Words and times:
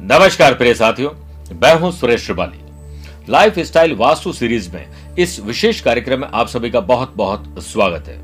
नमस्कार 0.00 0.54
प्रिय 0.54 0.72
साथियों, 0.74 1.10
मैं 1.54 1.72
हूँ 1.80 1.90
Suresh 1.92 2.22
Shrivali 2.24 3.30
life 3.30 3.58
style 3.58 3.94
vastu 3.94 4.32
series 4.32 4.70
में 4.72 5.16
इस 5.18 5.38
विशेष 5.40 5.80
कार्यक्रम 5.80 6.20
में 6.20 6.28
आप 6.28 6.46
सभी 6.48 6.70
का 6.70 6.80
बहुत 6.82 7.12
बहुत 7.16 7.62
स्वागत 7.62 8.08
है। 8.08 8.16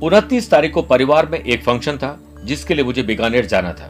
उनतीस 0.00 0.50
तारीख 0.50 0.72
को 0.74 0.82
परिवार 0.82 1.26
में 1.26 1.38
एक 1.38 1.62
फ़ंक्शन 1.64 1.96
था, 1.96 2.18
जिसके 2.44 2.74
लिए 2.74 2.84
मुझे 2.84 3.02
बीकानेर 3.02 3.46
जाना 3.46 3.72
था। 3.72 3.88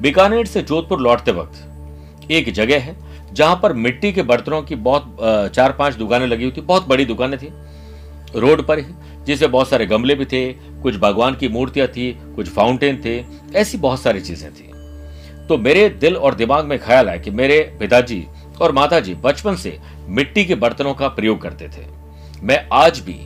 बीकानेर 0.00 0.46
से 0.46 0.62
जोधपुर 0.62 1.00
लौटते 1.00 1.32
वक्त 1.32 2.30
एक 2.30 2.52
जगह 2.52 2.80
है, 2.80 2.96
जहाँ 3.32 3.58
पर 3.62 3.72
मिट्टी 3.74 4.12
के 4.12 4.22
बर्तनों 4.22 4.62
की 4.62 4.74
बहुत 4.76 5.16
चार 5.54 5.72
पाँच 5.72 5.94
दुकानें 5.94 6.26
लगी 6.26 6.44
हुई 6.44 6.52
थी, 6.52 6.60
बहुत 6.62 6.88
बड़ी 6.88 7.04
दुकानें 7.04 7.38
थी। 7.38 7.52
रोड 8.36 8.66
पर 8.66 8.78
ही, 8.78 8.94
जिसमें 9.26 9.50
बहुत 9.50 9.68
सारे 9.68 9.86
गमले 9.86 10.14
भी 10.14 10.24
थे, 10.24 10.52
कुछ 10.82 10.96
भगवान 10.96 11.34
की 11.34 11.48
मूर्तियाँ 11.48 11.88
थी, 11.88 12.10
कुछ 12.36 12.48
फाउंटेन 12.48 13.02
थे, 13.04 13.22
ऐसी 13.54 13.78
बहुत 13.78 14.00
सारी 14.00 14.20
चीज़ें 14.20 14.50
थी। 14.52 14.67
तो 15.48 15.56
मेरे 15.58 15.88
दिल 15.90 16.16
और 16.16 16.34
दिमाग 16.34 16.64
में 16.64 16.78
ख्याल 16.78 17.08
आया 17.08 17.18
कि 17.18 17.30
मेरे 17.30 17.60
पिताजी 17.80 18.26
और 18.60 18.72
माताजी 18.72 19.14
बचपन 19.16 19.56
से 19.56 19.78
मिट्टी 20.08 20.44
के 20.44 20.54
बर्तनों 20.54 20.94
का 20.94 21.08
प्रयोग 21.08 21.40
करते 21.42 21.68
थे। 21.68 21.86
मैं 22.42 22.66
आज 22.72 22.98
भी 23.00 23.18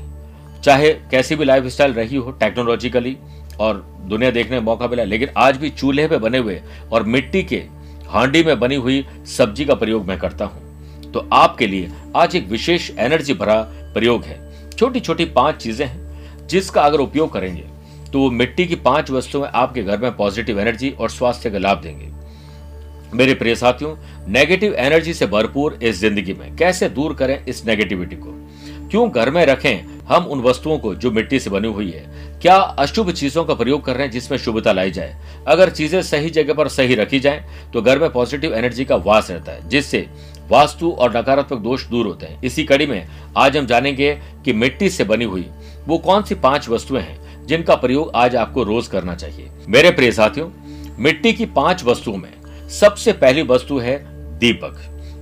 चाहे 0.65 0.93
कैसी 1.11 1.37
भी 1.37 1.45
लाइफ 1.45 1.67
स्टाइल 1.67 1.93
रही 1.93 2.17
हो 2.17 2.31
टेक्नोलॉजिकली 2.41 3.17
और 3.61 3.83
दुनिया 4.05 4.31
देखने 4.31 4.57
का 4.57 4.63
मौका 4.63 4.89
मिला, 4.89 5.05
लेकिन 5.05 5.29
आज 5.37 5.57
भी 5.57 5.71
चूल्हे 5.71 6.07
पे 6.09 6.19
बने 6.19 6.39
हुए 6.39 6.61
और 6.93 7.03
मिट्टी 7.05 7.43
के 7.43 7.63
हांडी 8.09 8.43
में 8.45 8.59
बनी 8.61 8.75
हुई 8.77 9.05
सब्ज़ी 9.29 9.65
का 9.65 9.75
प्रयोग 9.75 10.07
मैं 10.09 10.19
करता 10.19 10.45
हूँ। 10.45 11.11
तो 11.13 11.29
आपके 11.33 11.67
लिए 11.67 11.91
आज 12.17 12.37
एक 12.37 12.49
विशेष 12.49 12.91
एनर्जी 12.99 13.35
भरा 13.35 13.61
प्रयोग 13.95 14.25
है। 14.25 14.41
छोटी 14.71 15.01
छोटी 15.01 15.25
पाँच 15.27 15.57
चीज़ें 15.57 15.87
हैं 15.87 16.47
जिसका 16.49 16.83
अगर 16.83 17.01
उपयोग 17.01 17.33
करेंगे 17.33 17.65
तो 18.13 18.19
वो 18.19 18.31
मिट्टी 18.31 18.67
की 18.67 18.75
पाँच 18.77 19.11
वस्तुएँ 19.11 19.47
आपके 19.47 19.83
घर 19.83 19.99
में 19.99 20.11
पॉजिटिव 20.17 20.61
एनर्जी 20.61 20.91
और 20.91 21.11
स्वास्थ्य 21.11 21.51
का 21.51 21.59
लाभ 21.59 21.81
देंगे। 21.83 22.11
मेरे 23.15 23.35
प्रिय 23.35 23.55
साथियों 23.55 23.95
नेगेटिव 24.29 24.75
एनर्जी 24.75 25.15
से 25.15 25.27
भरपूर 25.27 25.79
इस 25.83 25.99
ज़िंदगी 26.01 26.33
में 26.33 26.55
कैसे 26.57 26.89
दूर 26.89 27.15
करें 27.15 27.45
इस 27.47 27.65
नेगेटिविटी 27.67 28.17
को? 28.17 28.31
क्यों 28.91 29.09
घर 29.11 29.31
में 29.31 29.45
रखें 29.47 29.85
हम 30.09 30.25
उन 30.25 30.41
वस्तुओं 30.41 30.79
को 30.79 30.95
जो 30.95 31.11
मिट्टी 31.11 31.39
से 31.41 31.51
बनी 31.51 31.69
हुई 31.69 31.91
है? 31.91 32.05
क्या 32.43 32.57
अशुभ 32.57 33.11
चीज़ों 33.11 33.45
का 33.45 33.55
प्रयोग 33.55 33.85
कर 33.85 33.95
रहे 33.95 34.03
हैं 34.03 34.11
जिसमें 34.11 34.39
शुभता 34.39 34.73
लाई 34.73 34.91
जाए? 34.91 35.17
अगर 35.49 35.71
चीज़ें 35.71 36.01
सही 36.03 36.31
जगह 36.31 36.55
पर 36.55 36.69
सही 36.69 36.95
रखी 36.95 37.21
जाए 37.21 37.45
तो 37.73 37.83
घर 37.83 37.99
में 37.99 38.11
पॉजिटिव 38.13 38.55
एनर्जी 38.55 38.85
का 38.85 38.97
वास 38.99 39.31
रहता 39.31 39.53
है, 39.53 39.69
जिससे 39.69 40.07
वास्तु 40.51 40.91
और 40.91 41.17
नकारात्मक 41.17 41.61
दोष 41.61 41.87
दूर 41.87 42.07
होते 42.07 42.27
हैं। 42.27 42.41
इसी 42.43 42.65
कड़ी 42.65 42.87
में 42.87 43.07
आज 43.37 43.57
हम 43.57 43.67
जानेंगे 43.67 44.15
कि 44.45 44.53
मिट्टी 44.53 44.91
से 44.91 45.05
बनी 45.05 45.25
हुई 45.25 45.47
वो 45.87 45.99
कौन 45.99 46.23
सी 46.23 46.35
पाँच 46.37 46.69
वस्तुएँ 46.69 47.01
हैं 47.01 47.21
जिनका 47.43 47.75
प्रयोग 47.75 48.11
आज 48.15 48.37
आपको 48.37 48.63
रोज 48.63 48.87
करना 48.87 49.15
चाहिए। 49.15 49.51
मेरे 49.69 49.91
प्रिय 49.91 50.13
साथियों, 50.13 50.49
मिट्टी 50.99 51.33
की 51.33 51.47
पाँच 51.47 51.85
वस्तुओं 51.85 52.17
में 52.17 52.69
सबसे 52.71 53.13
पहली 53.13 53.43
वस्तु 53.45 53.79
है 53.79 53.99
दीपक। 54.39 54.79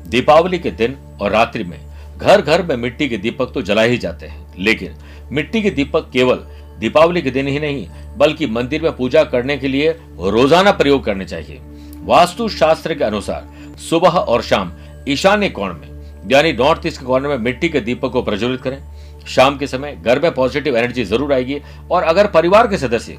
दीपावली 0.08 0.58
के 0.58 0.70
दिन 0.70 0.96
और 1.20 1.30
रात्रि 1.30 1.64
में 1.64 1.78
घर 2.18 2.40
घर 2.40 2.62
में 2.62 2.76
मिट्टी 2.76 3.08
के 3.08 3.18
दीपक 3.18 3.52
तो 3.54 3.62
जलाए 3.62 3.88
ही 3.88 3.98
जाते 3.98 4.26
हैं। 4.26 4.54
लेकिन 4.58 4.94
मिट्टी 5.32 5.62
के 5.62 5.70
दीपक 5.70 6.10
केवल 6.12 6.46
दीपावली 6.78 7.22
के 7.22 7.30
दिन 7.30 7.46
ही 7.46 7.58
नहीं, 7.60 7.86
बल्कि 8.18 8.46
मंदिर 8.48 8.82
में 8.82 8.96
पूजा 8.96 9.22
करने 9.24 9.56
के 9.58 9.68
लिए 9.68 9.90
रोज़ाना 10.20 10.70
प्रयोग 10.72 11.04
करने 11.04 11.24
चाहिए। 11.24 11.60
वास्तु 12.04 12.48
शास्त्र 12.48 12.94
के 12.94 13.04
अनुसार 13.04 13.48
सुबह 13.80 14.08
और 14.10 14.42
शाम 14.42 14.72
ईशान्य 15.08 15.48
कोण 15.48 15.74
में, 15.74 15.88
यानी 16.30 16.52
नॉर्थ 16.52 16.86
ईस्ट 16.86 17.00
के 17.00 17.06
कॉर्नर 17.06 17.28
में 17.28 17.38
मिट्टी 17.38 17.68
के 17.68 17.80
दीपक 17.80 18.12
को 18.12 18.22
प्रज्वलित 18.22 18.60
करें। 18.62 18.78
शाम 19.26 19.56
के 19.58 19.66
समय 19.66 19.96
घर 19.96 20.20
में 20.20 20.30
पॉजिटिव 20.34 20.76
एनर्जी 20.76 21.04
ज़रूर 21.04 21.32
आएगी। 21.32 21.60
और 21.90 22.02
अगर 22.02 22.26
परिवार 22.26 22.66
के 22.66 22.78
सदस्य 22.78 23.18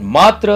मात्र 0.00 0.52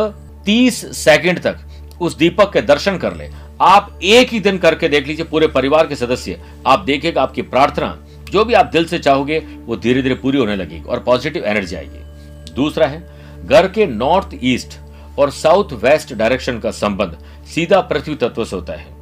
30 0.47 0.85
सेकंड 0.95 1.41
तक 1.41 1.59
उस 2.01 2.17
दीपक 2.17 2.53
के 2.53 2.61
दर्शन 2.63 2.99
कर 2.99 3.15
ले, 3.17 3.29
आप 3.61 3.99
एक 4.03 4.31
ही 4.31 4.41
दिन 4.41 4.59
करके 4.59 4.89
देख 4.89 5.07
लीजिए 5.07 5.25
पूरे 5.25 5.47
परिवार 5.49 5.87
के 5.87 5.97
सदस्य। 5.97 6.41
आप 6.67 6.81
देखिएगा 6.81 7.23
आपकी 7.23 7.43
प्रार्थना, 7.43 7.97
जो 8.31 8.45
भी 8.45 8.55
आप 8.55 8.67
दिल 8.67 8.85
से 8.85 8.99
चाहोगे, 8.99 9.39
वो 9.39 9.77
धीरे 9.77 10.03
धीरे 10.03 10.15
पूरी 10.15 10.39
होने 10.39 10.57
लगेगी 10.57 10.83
और 10.83 11.01
पॉजिटिव 11.01 11.45
एनर्जी 11.45 11.77
आएगी। 11.77 12.53
दूसरा 12.55 12.87
है, 12.87 13.01
घर 13.45 13.69
के 13.69 13.87
नॉर्थ 13.87 14.39
ईस्ट 14.43 14.79
और 15.19 15.31
साउथ 15.31 15.73
वेस्ट 15.75 16.13
डायरेक्शन 16.15 16.59
का 16.59 16.71
संबंध 16.73 17.17
सीधा 17.47 17.81
पृथ्वी 17.83 18.15
तत्व 18.15 18.45
से 18.45 18.57
होता 18.57 18.73
है। 18.73 18.96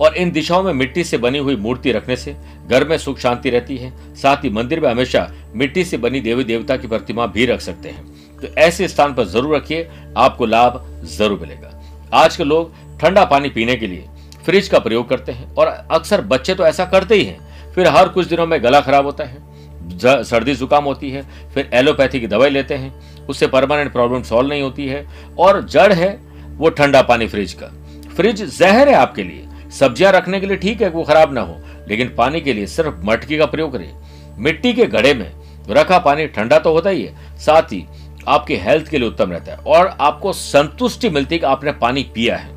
और 0.00 0.16
इन 0.16 0.30
दिशाओं 0.30 0.62
में 0.62 0.72
मिट्टी 0.72 1.04
से 1.04 1.18
बनी 1.18 1.38
हुई 1.38 1.56
मूर्ति 1.56 1.92
रखने 1.92 2.16
से 2.16 2.34
घर 2.68 2.86
में 2.88 2.96
सुख 2.98 3.18
शांति 3.18 3.50
रहती 3.50 3.76
है। 3.76 3.92
साथ 4.16 4.44
ही 4.44 4.50
मंदिर 4.50 4.80
में 4.80 4.88
हमेशा 4.90 5.30
मिट्टी 5.54 5.84
से 5.84 5.96
बनी 5.98 6.20
देवी 6.20 6.44
देवता 6.44 6.76
की 6.76 6.88
प्रतिमा 6.88 7.26
भी 7.26 7.46
रख 7.46 7.60
सकते 7.60 7.88
हैं। 7.88 8.04
तो 8.36 8.48
ऐसे 8.58 8.88
स्थान 8.88 9.14
पर 9.14 9.24
ज़रूर 9.26 9.56
रखिए, 9.56 9.88
आपको 10.16 10.46
लाभ 10.46 10.82
ज़रूर 11.08 11.38
मिलेगा। 11.40 11.72
आज 12.14 12.36
के 12.36 12.44
लोग 12.44 12.72
ठंडा 13.00 13.24
पानी 13.24 13.48
पीने 13.50 13.76
के 13.76 13.86
लिए 13.86 14.04
फ्रिज 14.44 14.68
का 14.68 14.78
प्रयोग 14.78 15.08
करते 15.08 15.32
हैं 15.32 15.54
और 15.54 15.66
अक्सर 15.66 16.20
बच्चे 16.22 16.54
तो 16.54 16.66
ऐसा 16.66 16.84
करते 16.86 17.14
ही 17.14 17.24
हैं। 17.24 17.72
फिर 17.74 17.88
हर 17.88 18.08
कुछ 18.08 18.26
दिनों 18.26 18.46
में 18.46 18.62
गला 18.62 18.80
खराब 18.80 19.06
होता 19.06 19.24
है 19.24 19.44
सर्दी 19.98 20.54
जुकाम 20.54 20.84
होती 20.84 21.10
है, 21.10 21.22
फिर 21.54 21.70
एलोपैथी 21.74 22.20
की 22.20 22.26
दवाई 22.26 22.50
लेते 22.50 22.74
हैं, 22.74 22.92
उससे 23.26 23.46
परमानेंट 23.46 23.92
प्रॉब्लम 23.92 24.22
सॉल्व 24.22 24.48
नहीं 24.48 24.62
होती 24.62 24.86
है 24.86 25.06
और 25.38 25.64
जड़ 25.64 25.92
है 25.92 26.08
वो 26.50 26.70
ठंडा 26.70 27.02
पानी 27.02 27.26
फ्रिज 27.28 27.52
का। 27.52 27.66
फ्रिज 28.16 28.42
जहर 28.50 28.88
है 28.88 28.94
आपके 28.94 29.22
लिए 29.22 29.45
सब्ज़ियाँ 29.78 30.12
रखने 30.12 30.40
के 30.40 30.46
लिए 30.46 30.56
ठीक 30.56 30.82
है 30.82 30.88
वो 30.90 31.02
खराब 31.04 31.32
ना 31.34 31.40
हो, 31.40 31.60
लेकिन 31.88 32.14
पानी 32.16 32.40
के 32.40 32.52
लिए 32.52 32.66
सिर्फ़ 32.68 33.04
मटकी 33.04 33.38
का 33.38 33.46
प्रयोग 33.46 33.72
करें 33.72 33.92
मिट्टी 34.38 34.72
के 34.72 34.86
घड़े 34.86 35.14
में 35.14 35.30
रखा 35.70 35.98
पानी 36.00 36.26
ठंडा 36.28 36.58
तो 36.58 36.72
होता 36.72 36.90
ही 36.90 37.02
है, 37.02 37.38
साथ 37.38 37.72
ही 37.72 37.84
आपके 38.28 38.56
हेल्थ 38.56 38.88
के 38.88 38.98
लिए 38.98 39.08
उत्तम 39.08 39.32
रहता 39.32 39.52
है 39.52 39.58
और 39.58 39.96
आपको 40.00 40.32
संतुष्टि 40.32 41.10
मिलती 41.10 41.34
है 41.34 41.38
कि 41.38 41.46
आपने 41.46 41.72
पानी 41.74 42.02
पिया 42.14 42.36
है। 42.36 42.54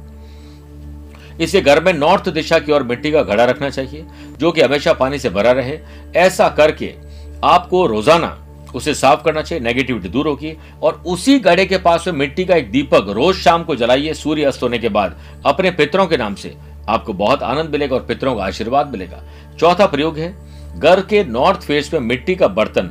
इसे 1.39 1.61
घर 1.61 1.83
में 1.83 1.91
नॉर्थ 1.93 2.29
दिशा 2.29 2.59
की 2.59 2.71
ओर 2.71 2.83
मिट्टी 2.83 3.11
का 3.11 3.21
घड़ा 3.23 3.43
रखना 3.45 3.69
चाहिए, 3.69 4.05
जो 4.39 4.51
कि 4.51 4.61
हमेशा 4.61 4.93
पानी 4.93 5.19
से 5.19 5.29
भरा 5.29 5.51
रहे। 5.51 5.77
ऐसा 6.17 6.47
करके 6.51 6.93
आपको 7.45 7.85
रोज़ाना 7.87 8.37
उसे 8.75 8.93
साफ़ 8.93 9.23
करना 9.23 9.41
चाहिए, 9.41 9.63
नेगेटिविटी 9.63 10.09
दूर 10.09 10.27
होगी 10.27 10.55
और 10.83 11.01
उसी 11.07 11.37
गड़े 11.39 11.65
के 11.65 11.77
पास 11.79 12.07
में 12.07 12.13
मिट्टी 12.15 12.45
का 12.45 12.55
एक 12.55 12.71
दीपक 12.71 13.09
रोज 13.09 13.35
शाम 13.35 13.63
को 13.63 13.75
जलाइए 13.75 14.13
सूर्य 14.15 14.43
अस्त 14.43 14.63
होने 14.63 14.79
के 14.79 14.89
बाद 14.89 15.15
अपने 15.45 15.71
पितरों 15.71 16.07
के 16.07 16.17
नाम 16.17 16.35
से 16.35 16.55
आपको 16.89 17.13
बहुत 17.15 17.43
आनंद 17.43 17.69
मिलेगा 17.69 17.95
और 17.95 18.01
पितरों 18.03 18.35
का 18.35 18.43
आशीर्वाद 18.43 18.91
मिलेगा। 18.91 19.21
चौथा 19.59 19.85
प्रयोग 19.85 20.17
है, 20.17 20.33
घर 20.75 21.01
के 21.01 21.23
नॉर्थ 21.25 21.61
फेस 21.61 21.93
में 21.93 21.99
मिट्टी 22.01 22.35
का 22.35 22.47
बर्तन, 22.49 22.87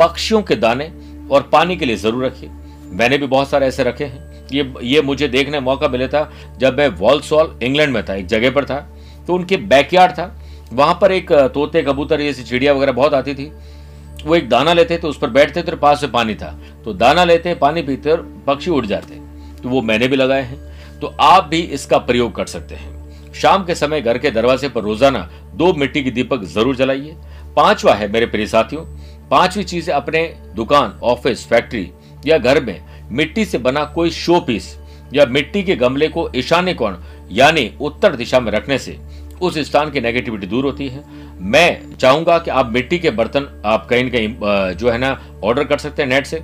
पक्षियों 0.00 0.42
के 0.42 0.56
दाने 0.56 0.90
और 1.30 1.48
पानी 1.52 1.76
के 1.76 1.84
लिए 1.84 1.96
ज़रूर 1.98 2.24
रखिए। 2.24 2.50
मैंने 2.90 3.18
भी 3.18 3.26
बहुत 3.26 3.48
सारे 3.50 3.66
ऐसे 3.66 3.84
रखे 3.84 4.04
हैं। 4.04 4.28
ये 4.52 4.72
ये 4.84 5.00
मुझे 5.02 5.28
देखने 5.28 5.60
मौका 5.60 5.88
मिला 5.88 6.06
था 6.08 6.30
जब 6.58 6.78
मैं 6.78 6.88
वॉल्सॉल 6.90 7.58
इंग्लैंड 7.62 7.92
में 7.94 8.04
था, 8.04 8.14
एक 8.14 8.26
जगह 8.26 8.50
पर 8.50 8.64
था 8.64 8.78
तो 9.26 9.34
उनके 9.34 9.56
बैकयार्ड 9.56 10.12
था। 10.12 10.36
वहाँ 10.72 10.98
पर 11.00 11.12
एक 11.12 11.32
तोते, 11.54 11.82
कबूतर 11.82 12.20
जैसी 12.20 12.42
चिड़िया 12.44 12.72
वगैरह 12.72 12.92
बहुत 12.92 13.14
आती 13.14 13.34
थी। 13.34 13.50
वो 14.20 14.34
एक 14.36 14.48
दाना 14.48 14.72
लेते 14.72 14.96
तो 14.98 15.08
उस 15.08 15.18
पर 15.18 15.30
बैठते 15.30 15.62
थे 15.62 15.76
पास 15.78 16.02
में 16.02 16.12
पानी 16.12 16.34
था। 16.34 16.50
तो 16.84 16.92
दाना 16.94 17.24
लेते 17.24 17.54
पानी 17.56 17.82
पीते 17.82 18.10
और 18.10 18.26
पक्षी 18.46 18.70
उड़ 18.70 18.84
जाते 18.86 19.14
तो 19.62 19.68
वो 19.68 19.82
मैंने 19.82 20.08
भी 20.08 20.16
लगाए 20.16 20.42
हैं। 20.42 20.98
तो 21.00 21.14
आप 21.22 21.44
भी 21.44 21.60
इसका 21.70 21.98
प्रयोग 22.00 22.34
कर 22.34 22.46
सकते 22.46 22.74
हैं। 22.74 22.99
शाम 23.32 23.64
के 23.64 23.74
समय 23.74 24.00
घर 24.00 24.18
के 24.18 24.30
दरवाजे 24.30 24.68
पर 24.68 24.82
रोज़ाना 24.82 25.28
दो 25.54 25.72
मिट्टी 25.74 26.02
की 26.02 26.10
दीपक 26.10 26.44
ज़रूर 26.44 26.76
जलाइए। 26.76 27.16
पांचवा 27.56 27.94
है, 27.94 28.10
मेरे 28.12 28.26
प्रिय 28.26 28.46
साथियों, 28.46 28.84
पांचवी 29.30 29.64
चीज़ 29.64 29.90
अपने 29.90 30.22
दुकान, 30.56 30.98
ऑफ़िस, 31.04 31.46
फैक्ट्री 31.46 31.90
या 32.26 32.38
घर 32.38 32.62
में 32.64 32.80
मिट्टी 33.10 33.44
से 33.44 33.58
बना 33.58 33.84
कोई 33.94 34.10
शो 34.10 34.40
पीस 34.40 34.76
या 35.14 35.26
मिट्टी 35.26 35.62
के 35.62 35.76
गमले 35.76 36.08
को 36.08 36.30
ईशान्य 36.36 36.74
कोण, 36.74 36.96
यानी 37.30 37.70
उत्तर 37.80 38.16
दिशा 38.16 38.40
में 38.40 38.50
रखने 38.52 38.78
से 38.78 38.98
उस 39.42 39.58
स्थान 39.60 39.90
की 39.90 40.00
नेगेटिविटी 40.00 40.46
दूर 40.46 40.64
होती 40.64 40.88
है। 40.88 41.04
मैं 41.42 41.96
चाहूँगा 41.96 42.38
कि 42.38 42.50
आप 42.50 42.72
मिट्टी 42.72 42.98
के 42.98 43.10
बर्तन 43.10 43.46
आप 43.66 43.86
कहीं 43.90 44.04
न 44.04 44.08
कहीं 44.08 44.74
जो 44.74 44.90
है 44.90 44.98
ना 44.98 45.18
ऑर्डर 45.44 45.64
कर 45.64 45.78
सकते 45.78 46.02
हैं 46.02 46.08
नेट 46.08 46.26
से। 46.26 46.42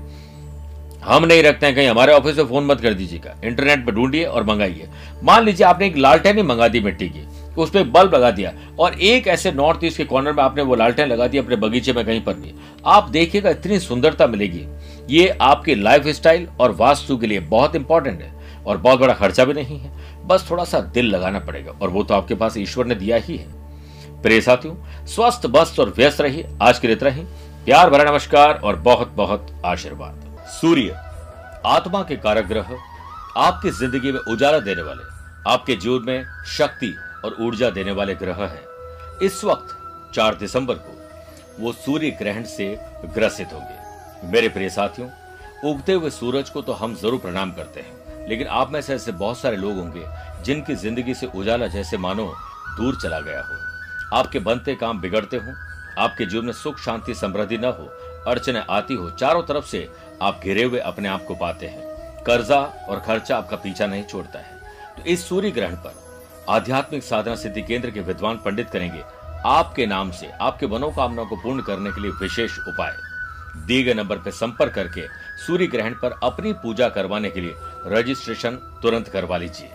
हम 1.04 1.24
नहीं 1.24 1.42
रखते 1.42 1.66
हैं, 1.66 1.74
कहीं 1.74 1.88
हमारे 1.88 2.12
ऑफ़िस 2.12 2.36
में 2.36 2.44
फ़ोन 2.44 2.64
मत 2.66 2.80
कर 2.80 2.94
दीजिएगा। 2.94 3.34
इंटरनेट 3.44 3.84
पर 3.86 3.92
ढूंढिए 3.92 4.24
और 4.24 4.44
मंगाइए। 4.44 4.88
मान 5.24 5.44
लीजिए 5.44 5.66
आपने 5.66 5.86
एक 5.86 5.96
लालटेन 5.96 6.36
ही 6.36 6.42
मंगा 6.42 6.68
दी 6.68 6.80
मिट्टी 6.80 7.08
की, 7.08 7.26
उस 7.54 7.70
पर 7.70 7.84
बल्ब 7.84 8.14
लगा 8.14 8.30
दिया 8.30 8.52
और 8.78 8.94
एक 8.94 9.26
ऐसे 9.26 9.52
नॉर्थ 9.52 9.84
ईस्ट 9.84 9.96
के 9.96 10.04
कॉर्नर 10.04 10.32
में 10.32 10.42
आपने 10.44 10.62
वो 10.62 10.74
लालटेन 10.74 11.08
लगा 11.08 11.26
दी 11.26 11.38
अपने 11.38 11.56
बगीचे 11.56 11.92
में 11.92 12.04
कहीं 12.06 12.20
पर 12.20 12.34
भी। 12.34 12.54
आप 12.86 13.08
देखिएगा, 13.08 13.50
इतनी 13.50 13.78
सुंदरता 13.80 14.26
मिलेगी। 14.26 14.64
ये 15.10 15.28
आपकी 15.40 15.74
लाइफ 15.74 16.06
स्टाइल 16.06 16.48
और 16.60 16.72
वास्तु 16.72 17.16
के 17.16 17.26
लिए 17.26 17.40
बहुत 17.40 17.76
इंपॉर्टेंट 17.76 18.22
है 18.22 18.32
और 18.66 18.76
बहुत 18.76 19.00
बड़ा 19.00 19.14
खर्चा 19.14 19.44
भी 19.44 19.54
नहीं 19.54 19.78
है। 19.78 20.26
बस 20.26 20.46
थोड़ा 20.50 20.64
सा 20.64 20.80
दिल 20.80 21.06
लगाना 21.06 21.38
पड़ेगा 21.38 21.72
और 21.82 21.90
वो 21.90 22.02
तो 22.02 22.14
आपके 22.14 22.34
पास 22.34 22.56
ईश्वर 22.56 22.86
ने 22.86 22.94
दिया 22.94 23.16
ही 23.16 23.36
है। 23.36 24.22
प्रिय 24.22 24.40
साथियों, 24.40 24.74
स्वस्थ, 25.06 25.46
बस्त 25.46 25.80
और 25.80 25.94
व्यस्त 25.96 26.20
रहिए। 26.20 26.48
आज 26.62 26.78
के 26.78 26.86
लिए 26.86 26.96
इतना 26.96 27.10
ही। 27.10 27.22
प्यार 27.64 27.90
भरा 27.90 28.10
नमस्कार 28.10 28.60
और 28.64 28.76
बहुत 28.76 29.12
बहुत 29.16 29.60
आशीर्वाद। 29.64 30.25
सूर्य, 30.50 30.96
आत्मा 31.66 32.02
के 32.02 32.16
कारक 32.16 32.44
ग्रह 32.46 32.76
आपकी 33.38 33.70
ज़िंदगी 33.70 34.12
में 34.12 34.18
उजाला 34.22 34.58
देने 34.60 34.82
वाले, 34.82 35.02
आपके 35.46 35.74
जीवन 35.76 36.04
में 36.06 36.26
शक्ति 36.48 36.94
और 37.24 37.36
ऊर्जा 37.40 37.70
देने 37.70 37.92
वाले 37.92 38.14
ग्रह 38.14 38.44
है। 38.44 38.64
इस 39.22 39.42
वक्त 39.44 39.76
4 40.14 40.34
दिसंबर 40.34 40.74
को, 40.76 40.94
वो 41.58 41.72
सूर्य 41.74 42.10
ग्रहण 42.20 42.44
से 42.46 42.74
ग्रसित 43.06 43.52
होंगे। 43.52 44.30
मेरे 44.30 44.48
प्रिय 44.48 44.70
साथियों, 44.70 45.08
उगते 45.64 45.92
हुए 45.92 46.10
सूरज 46.12 46.50
को 46.50 46.62
तो 46.62 46.72
हम 46.74 46.94
ज़रूर 46.94 47.20
प्रणाम 47.20 47.52
करते 47.52 47.80
हैं, 47.80 48.28
लेकिन 48.28 48.46
आप 48.48 48.72
में 48.72 48.80
से 48.80 48.94
ऐसे 48.94 49.12
बहुत 49.14 49.38
सारे 49.38 49.56
लोग 49.56 49.78
होंगे, 49.78 50.06
जिनकी 50.44 50.74
ज़िंदगी 50.76 51.14
से 51.14 51.26
उजाला 51.34 51.66
जैसे 51.68 51.98
मानो 51.98 52.32
दूर 52.76 53.00
चला 53.02 53.20
गया 53.20 53.40
हो। 53.40 54.16
आपके 54.16 54.38
बनते 54.40 54.74
काम 54.76 55.00
बिगड़ते 55.00 55.36
हो, 55.36 55.52
आपके 55.98 56.26
जीवन 56.26 56.44
में 56.44 56.52
सुख, 56.54 56.78
शांति, 56.78 57.14
समृद्धि 57.14 57.58
न 57.58 57.64
हो 57.66 57.90
अड़चने 58.26 58.62
आती 58.70 58.94
हो, 58.94 59.10
चारों 59.10 59.42
तरफ़ 59.42 59.66
से 59.66 59.88
आप 60.22 60.40
घिरे 60.44 60.62
हुए 60.62 60.78
अपने 60.80 61.08
आप 61.08 61.24
को 61.24 61.34
पाते 61.34 61.66
हैं। 61.66 62.24
कर्जा 62.24 62.60
और 62.88 63.00
खर्चा 63.00 63.36
आपका 63.36 63.56
पीछा 63.56 63.86
नहीं 63.86 64.04
छोड़ता 64.04 64.38
है। 64.38 64.60
तो 64.96 65.02
इस 65.02 65.28
सूर्य 65.28 65.50
ग्रहण 65.50 65.76
पर 65.76 65.94
आध्यात्मिक 66.48 67.02
साधना 67.02 67.34
सिद्धि 67.34 67.62
केंद्र 67.62 67.90
के 67.90 68.00
विद्वान 68.00 68.36
पंडित 68.36 68.70
करेंगे, 68.70 69.02
आपके 69.46 69.86
नाम 69.86 70.10
से, 70.10 70.30
आपके 70.30 70.66
मनोकामना 70.66 71.24
को 71.24 71.36
पूर्ण 71.36 71.62
करने 71.62 71.90
के 71.90 72.00
लिए 72.00 72.10
विशेष 72.10 72.58
उपाय। 72.58 72.96
दिए 73.56 73.82
गए 73.82 73.94
नंबर 73.94 74.16
पर 74.16 74.30
संपर्क 74.30 74.74
करके 74.74 75.06
सूर्य 75.46 75.66
ग्रहण 75.66 75.94
पर 75.94 76.18
अपनी 76.22 76.52
पूजा 76.52 76.88
करवाने 76.88 77.30
के 77.30 77.40
लिए 77.40 77.54
रजिस्ट्रेशन 77.86 78.56
तुरंत 78.82 79.08
करवा 79.08 79.36
लीजिए। 79.36 79.70